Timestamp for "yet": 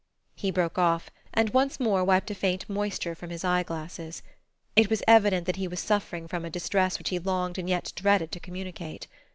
7.69-7.93